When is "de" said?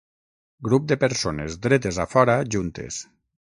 0.93-0.97